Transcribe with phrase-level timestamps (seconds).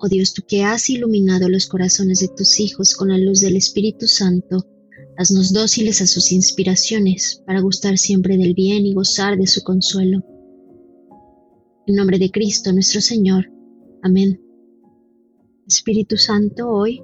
[0.00, 3.56] Oh Dios, tú que has iluminado los corazones de tus hijos con la luz del
[3.56, 4.64] Espíritu Santo,
[5.16, 10.24] haznos dóciles a sus inspiraciones para gustar siempre del bien y gozar de su consuelo.
[11.88, 13.50] En nombre de Cristo nuestro Señor.
[14.02, 14.40] Amén.
[15.66, 17.02] Espíritu Santo, hoy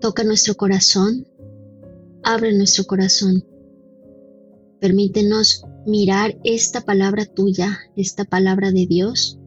[0.00, 1.26] toca nuestro corazón,
[2.22, 3.44] abre nuestro corazón.
[4.80, 9.39] Permítenos mirar esta palabra tuya, esta palabra de Dios,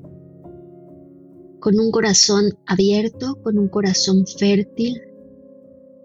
[1.64, 5.02] con un corazón abierto, con un corazón fértil,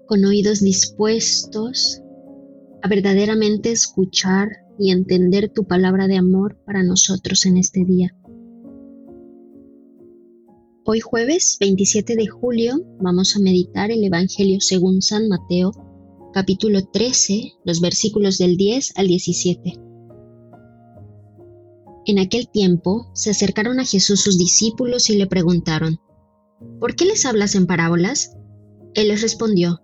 [0.07, 2.01] con oídos dispuestos
[2.81, 8.17] a verdaderamente escuchar y entender tu palabra de amor para nosotros en este día.
[10.85, 15.73] Hoy jueves 27 de julio vamos a meditar el Evangelio según San Mateo,
[16.33, 19.88] capítulo 13, los versículos del 10 al 17.
[22.09, 26.01] En aquel tiempo se acercaron a Jesús sus discípulos y le preguntaron,
[26.81, 28.35] ¿Por qué les hablas en parábolas?
[28.95, 29.83] Él les respondió,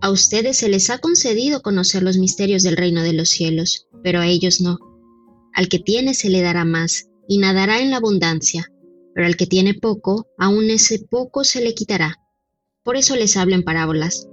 [0.00, 4.20] A ustedes se les ha concedido conocer los misterios del reino de los cielos, pero
[4.20, 4.78] a ellos no.
[5.52, 8.72] Al que tiene se le dará más, y nadará en la abundancia,
[9.14, 12.18] pero al que tiene poco, aún ese poco se le quitará.
[12.82, 14.26] Por eso les hablo en parábolas,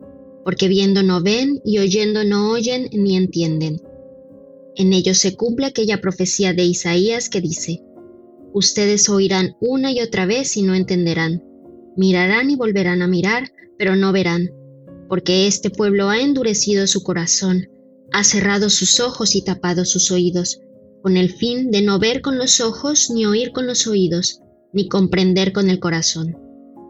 [0.45, 3.81] porque viendo no ven y oyendo no oyen ni entienden.
[4.80, 7.83] En ellos se cumple aquella profecía de Isaías que dice,
[8.53, 11.44] Ustedes oirán una y otra vez y no entenderán,
[11.97, 14.52] mirarán y volverán a mirar, pero no verán,
[15.09, 17.68] porque este pueblo ha endurecido su corazón,
[18.13, 20.62] ha cerrado sus ojos y tapado sus oídos,
[21.03, 24.39] con el fin de no ver con los ojos, ni oír con los oídos,
[24.72, 26.38] ni comprender con el corazón,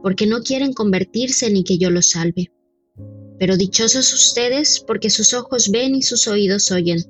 [0.03, 2.51] porque no quieren convertirse ni que yo los salve.
[3.39, 7.03] Pero dichosos ustedes porque sus ojos ven y sus oídos oyen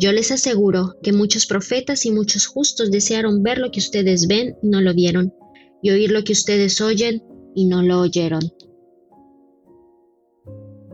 [0.00, 4.56] yo les aseguro que muchos profetas y muchos justos desearon ver lo que ustedes ven
[4.62, 5.34] y no lo vieron,
[5.82, 7.22] y oír lo que ustedes oyen
[7.54, 8.40] y no lo oyeron.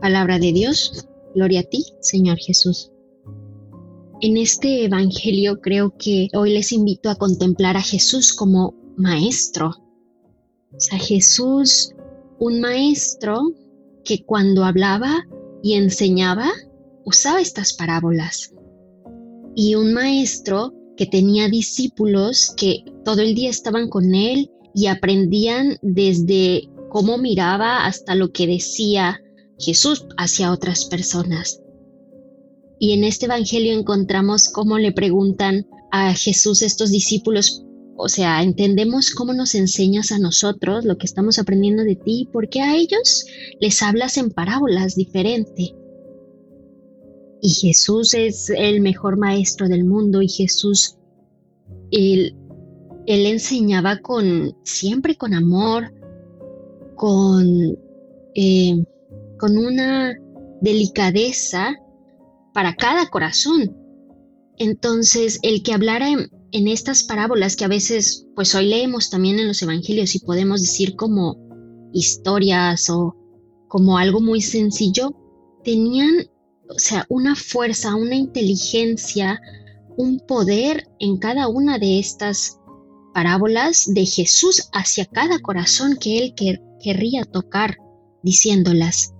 [0.01, 2.91] Palabra de Dios, gloria a ti, Señor Jesús.
[4.19, 9.69] En este Evangelio creo que hoy les invito a contemplar a Jesús como maestro.
[10.75, 11.93] O sea, Jesús,
[12.39, 13.53] un maestro
[14.03, 15.25] que cuando hablaba
[15.63, 16.51] y enseñaba,
[17.05, 18.51] usaba estas parábolas
[19.57, 25.79] y un maestro que tenía discípulos que todo el día estaban con él y aprendían
[25.81, 29.19] desde cómo miraba hasta lo que decía
[29.57, 31.59] Jesús hacia otras personas.
[32.79, 39.09] Y en este Evangelio encontramos cómo le preguntan a Jesús estos discípulos, o sea, entendemos
[39.09, 43.25] cómo nos enseñas a nosotros lo que estamos aprendiendo de ti, porque a ellos
[43.59, 45.73] les hablas en parábolas diferente.
[47.41, 50.97] Y Jesús es el mejor maestro del mundo y Jesús,
[51.91, 52.35] él,
[53.05, 55.93] él enseñaba con, siempre con amor,
[56.95, 57.77] con,
[58.35, 58.83] eh,
[59.37, 60.17] con una
[60.61, 61.75] delicadeza
[62.53, 63.77] para cada corazón.
[64.57, 69.37] Entonces, el que hablara en, en, estas parábolas que a veces, pues hoy leemos también
[69.37, 71.37] en los evangelios y podemos decir como
[71.93, 73.15] historias o
[73.67, 75.11] como algo muy sencillo,
[75.63, 76.27] tenían
[76.69, 79.41] o sea, una fuerza, una inteligencia,
[79.97, 82.59] un poder en cada una de estas
[83.13, 86.35] parábolas de Jesús hacia cada corazón que él
[86.79, 87.77] querría tocar,
[88.21, 89.13] diciéndolas.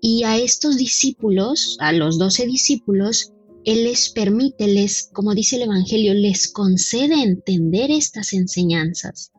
[0.00, 3.32] Y a estos discípulos, a los doce discípulos,
[3.64, 9.32] Él les permite, les, como dice el Evangelio, les concede entender estas enseñanzas,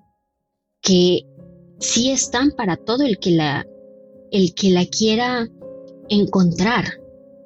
[0.82, 1.22] que
[1.80, 3.66] sí están para todo el que la
[4.32, 5.50] el que la quiera
[6.10, 6.86] encontrar.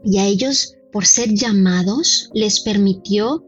[0.03, 3.45] Y a ellos, por ser llamados, les permitió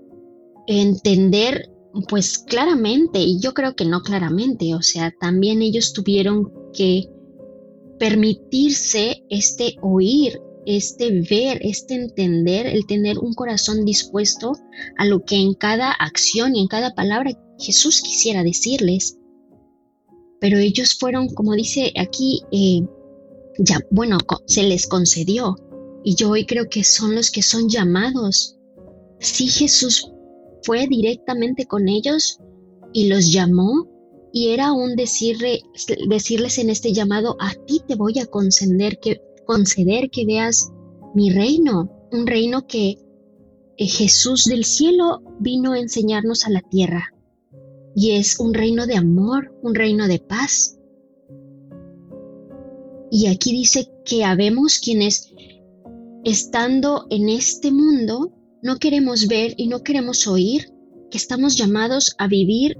[0.67, 1.69] entender
[2.09, 7.07] pues claramente, y yo creo que no claramente, o sea, también ellos tuvieron que
[7.99, 14.53] permitirse este oír, este ver, este entender, el tener un corazón dispuesto
[14.97, 19.17] a lo que en cada acción y en cada palabra Jesús quisiera decirles.
[20.39, 22.81] Pero ellos fueron, como dice aquí, eh,
[23.59, 24.17] ya, bueno,
[24.47, 25.55] se les concedió.
[26.03, 28.57] Y yo hoy creo que son los que son llamados.
[29.19, 30.11] Sí, Jesús
[30.63, 32.39] fue directamente con ellos
[32.91, 33.87] y los llamó
[34.31, 35.61] y era un decirle,
[36.07, 40.71] decirles en este llamado, a ti te voy a conceder que, conceder que veas
[41.13, 42.97] mi reino, un reino que
[43.77, 47.13] eh, Jesús del cielo vino a enseñarnos a la tierra.
[47.95, 50.79] Y es un reino de amor, un reino de paz.
[53.13, 55.31] Y aquí dice que habemos quienes,
[56.23, 58.33] estando en este mundo,
[58.63, 60.73] no queremos ver y no queremos oír,
[61.11, 62.75] que estamos llamados a vivir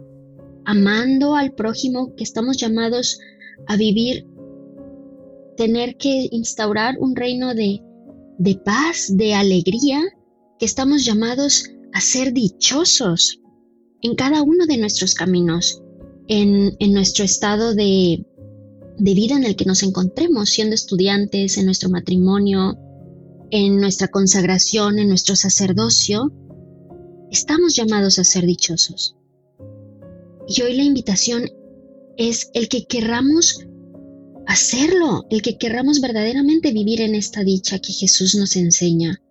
[0.66, 3.20] amando al prójimo, que estamos llamados
[3.68, 4.26] a vivir,
[5.56, 7.84] tener que instaurar un reino de,
[8.40, 10.02] de paz, de alegría,
[10.58, 13.40] que estamos llamados a ser dichosos
[14.02, 15.84] en cada uno de nuestros caminos,
[16.28, 18.26] en, en nuestro estado de,
[18.98, 22.78] de vida en el que nos encontremos, siendo estudiantes, en nuestro matrimonio,
[23.52, 26.32] en nuestra consagración, en nuestro sacerdocio,
[27.32, 29.16] estamos llamados a ser dichosos.
[30.48, 31.50] Y hoy la invitación
[32.18, 33.66] es el que querramos
[34.48, 39.22] hacerlo, el que querramos verdaderamente vivir en esta dicha que Jesús nos enseña,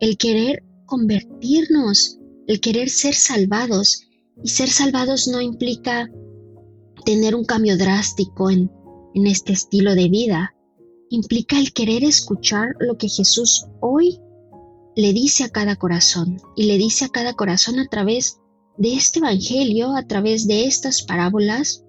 [0.00, 4.04] el querer convertirnos, el querer ser salvados.
[4.42, 6.08] Y ser salvados no implica
[7.04, 8.70] tener un cambio drástico en,
[9.14, 10.54] en este estilo de vida,
[11.10, 14.20] implica el querer escuchar lo que Jesús hoy
[14.96, 18.38] le dice a cada corazón y le dice a cada corazón a través
[18.76, 21.84] de este Evangelio, a través de estas parábolas,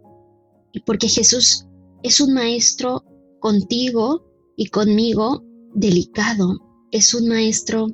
[0.72, 1.66] y porque Jesús
[2.04, 3.04] es un maestro
[3.40, 4.26] contigo
[4.56, 5.44] y conmigo
[5.74, 6.60] delicado,
[6.92, 7.88] es un maestro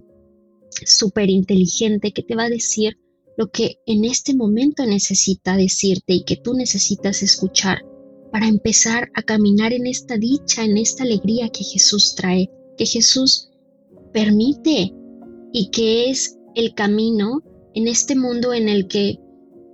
[0.86, 2.98] súper inteligente que te va a decir
[3.38, 7.80] lo que en este momento necesita decirte y que tú necesitas escuchar
[8.36, 13.50] para empezar a caminar en esta dicha, en esta alegría que Jesús trae, que Jesús
[14.12, 14.94] permite
[15.54, 17.42] y que es el camino
[17.76, 19.22] en este mundo en el que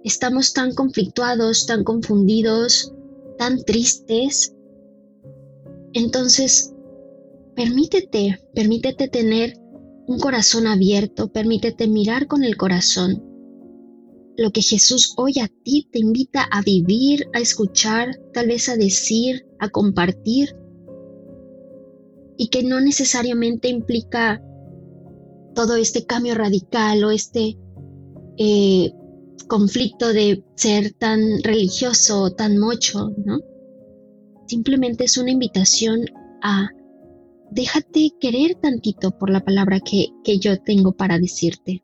[0.03, 2.93] estamos tan conflictuados, tan confundidos,
[3.39, 4.53] tan tristes.
[5.93, 6.71] Entonces,
[7.55, 9.57] permítete, permítete tener
[10.05, 13.31] un corazón abierto, permítete mirar con el corazón
[14.38, 18.75] lo que Jesús hoy a ti te invita a vivir, a escuchar, tal vez a
[18.75, 20.56] decir, a compartir,
[22.38, 24.42] y que no necesariamente implica
[25.54, 27.57] todo este cambio radical o este
[28.38, 28.92] eh,
[29.48, 33.39] conflicto de ser tan religioso o tan mocho, ¿no?
[34.48, 36.06] Simplemente es una invitación
[36.42, 36.69] a
[37.51, 41.83] déjate querer tantito por la palabra que, que yo tengo para decirte.